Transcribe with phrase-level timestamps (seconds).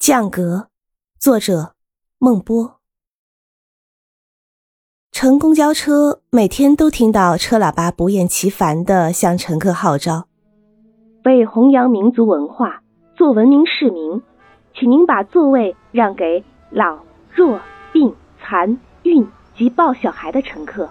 [0.00, 0.68] 降格，
[1.18, 1.74] 作者
[2.16, 2.78] 孟波。
[5.12, 10.26] 乘公交车，每天都听到车喇叭不厌其烦的向乘客号召：
[11.26, 12.82] 为弘扬民族文化，
[13.14, 14.22] 做文明市民，
[14.74, 16.98] 请您把座位让给老、
[17.30, 17.60] 弱、
[17.92, 20.88] 病、残、孕及抱小孩的乘客。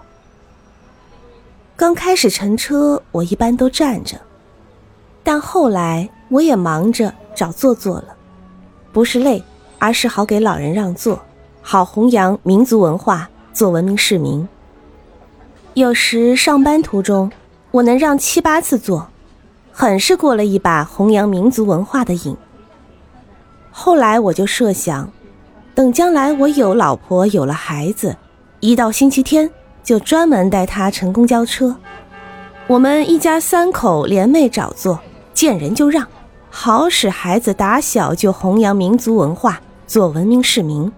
[1.74, 4.20] 刚开始乘车，我一般都站着，
[5.24, 8.16] 但后来我也忙着找座坐了。
[8.92, 9.42] 不是累，
[9.78, 11.20] 而是好给老人让座，
[11.62, 14.48] 好弘扬民族文化，做文明市民。
[15.74, 17.30] 有时上班途中，
[17.70, 19.08] 我能让七八次座，
[19.70, 22.36] 很是过了一把弘扬民族文化的瘾。
[23.70, 25.10] 后来我就设想，
[25.74, 28.16] 等将来我有老婆有了孩子，
[28.58, 29.48] 一到星期天
[29.84, 31.76] 就专门带他乘公交车，
[32.66, 34.98] 我们一家三口联袂找座，
[35.32, 36.06] 见人就让。
[36.50, 40.92] 好使孩子打小就弘扬民族文化，做文明市民。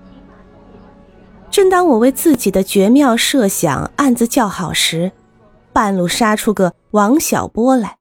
[1.50, 5.12] 正当我为自己的绝妙设想暗自叫好时，
[5.72, 7.98] 半路杀出个王小波来。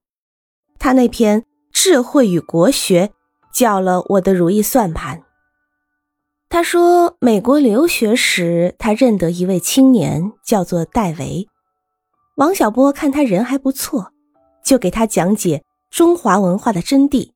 [0.79, 1.41] 他那篇
[1.73, 3.07] 《智慧与国学》
[3.53, 5.23] 叫了我的如意算盘。
[6.49, 11.47] 他说，美国留学时，他认得一位青年，叫做戴维。
[12.37, 14.13] 王小波看他人还不错，
[14.63, 17.31] 就给他讲解中华文化的真谛。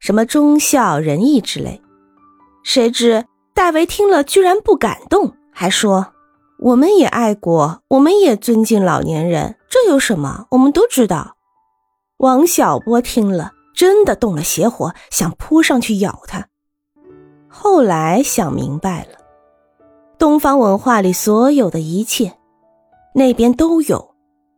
[0.00, 1.80] 什么忠孝仁义之类，
[2.64, 6.14] 谁知戴维听了居然不感动，还说
[6.58, 10.46] ：“我们也爱国，我们也尊敬老年人，这有什么？
[10.52, 11.36] 我们都知道。”
[12.16, 16.46] 王小波听了，真的动了邪火，想扑上去咬他。
[17.48, 19.18] 后来想明白了，
[20.18, 22.38] 东方文化里所有的一切，
[23.14, 24.14] 那边都有，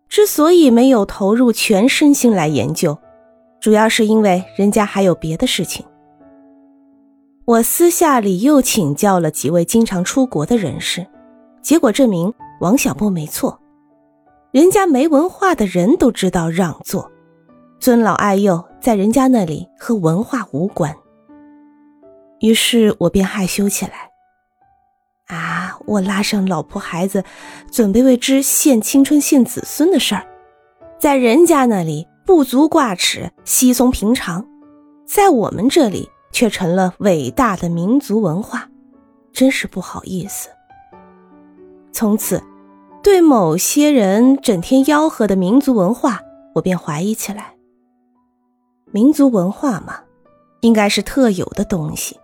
[0.08, 2.96] 之所以没有投入全身心来研究。
[3.62, 5.86] 主要是因为人家还有别的事情。
[7.44, 11.06] 我私下里又请教了几位经常出国的人士，
[11.62, 13.56] 结果证明王小波没错，
[14.50, 17.08] 人家没文化的人都知道让座，
[17.78, 20.92] 尊老爱幼在人家那里和文化无关。
[22.40, 24.10] 于是我便害羞起来。
[25.28, 27.22] 啊，我拉上老婆孩子，
[27.70, 30.26] 准备为之献青春献子孙的事儿，
[30.98, 32.08] 在人家那里。
[32.34, 34.46] 不足挂齿，稀松平常，
[35.04, 38.70] 在我们这里却成了伟大的民族文化，
[39.34, 40.48] 真是不好意思。
[41.92, 42.42] 从此，
[43.02, 46.22] 对某些人整天吆喝的民族文化，
[46.54, 47.54] 我便怀疑起来。
[48.92, 50.00] 民族文化嘛，
[50.62, 52.18] 应该是特有的东西，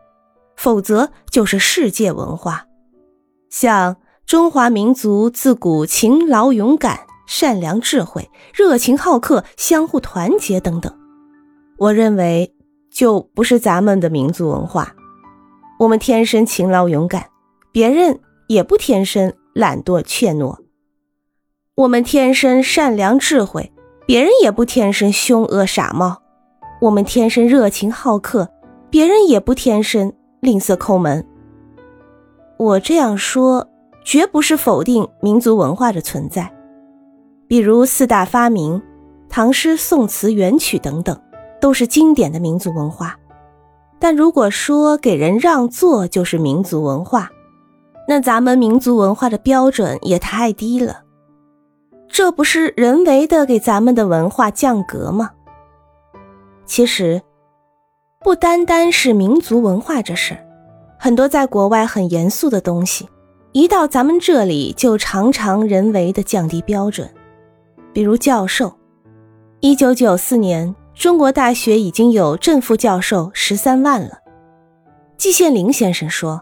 [0.56, 2.64] 否则就是世界文化。
[3.50, 7.00] 像中华民族自古勤劳勇敢。
[7.28, 10.92] 善良、智慧、热情好客、相互团结等等，
[11.76, 12.54] 我认为
[12.90, 14.94] 就不是咱们的民族文化。
[15.78, 17.26] 我们天生勤劳勇敢，
[17.70, 18.18] 别人
[18.48, 20.56] 也不天生懒惰怯懦；
[21.74, 23.70] 我们天生善良智慧，
[24.06, 26.22] 别人也不天生凶恶傻冒；
[26.80, 28.48] 我们天生热情好客，
[28.88, 31.24] 别人也不天生吝啬抠门。
[32.56, 33.68] 我这样说，
[34.02, 36.50] 绝不是否定民族文化的存在。
[37.48, 38.80] 比如四大发明、
[39.28, 41.18] 唐诗宋词元曲等等，
[41.60, 43.18] 都是经典的民族文化。
[43.98, 47.30] 但如果说给人让座就是民族文化，
[48.06, 51.00] 那咱们民族文化的标准也太低了。
[52.06, 55.30] 这不是人为的给咱们的文化降格吗？
[56.66, 57.22] 其实，
[58.20, 60.46] 不单单是民族文化这事儿，
[60.98, 63.08] 很多在国外很严肃的东西，
[63.52, 67.08] 一到咱们这里就常常人为的降低标准。
[67.98, 68.78] 比如教授，
[69.58, 74.18] 一九九四年，中国大学已经有正副教授十三万了。
[75.16, 76.40] 季羡林先生说：“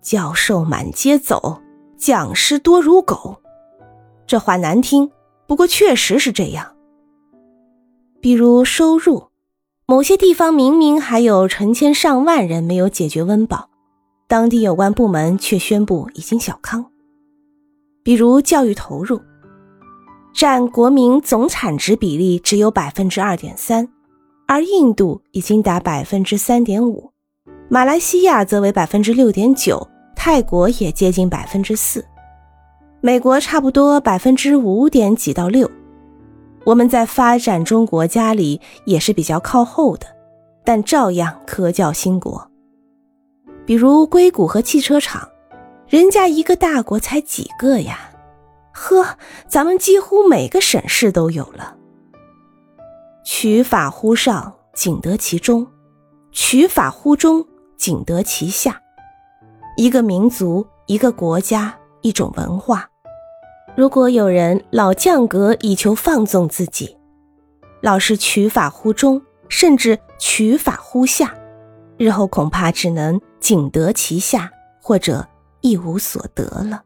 [0.00, 1.60] 教授满街走，
[1.98, 3.36] 讲师多如狗。”
[4.26, 5.10] 这话难听，
[5.46, 6.74] 不过确实是这样。
[8.22, 9.24] 比如收入，
[9.84, 13.68] 某些地方明明还有成千上万人没有解决温饱，
[14.26, 16.86] 当地有关部门却宣布已经小康。
[18.02, 19.20] 比如教育投入。
[20.34, 23.88] 占国民总产值比例只有百分之二点三，
[24.48, 27.12] 而印度已经达百分之三点五，
[27.68, 32.04] 马来西亚则为百分之六点九，泰国也接近百分之四，
[33.00, 35.70] 美国差不多百分之五点几到六。
[36.64, 40.06] 我们在发展中国家里也是比较靠后的，
[40.64, 42.50] 但照样科教兴国。
[43.64, 45.28] 比如硅谷和汽车厂，
[45.86, 48.10] 人家一个大国才几个呀？
[48.74, 49.16] 呵，
[49.48, 51.76] 咱们几乎每个省市都有了。
[53.24, 55.64] 取法乎上，仅得其中；
[56.32, 58.82] 取法乎中，仅得其下。
[59.76, 62.88] 一个民族、一个国家、一种文化，
[63.76, 66.96] 如果有人老降格以求放纵自己，
[67.80, 71.34] 老是取法乎中，甚至取法乎下，
[71.96, 74.50] 日后恐怕只能仅得其下，
[74.82, 75.26] 或者
[75.60, 76.82] 一无所得了。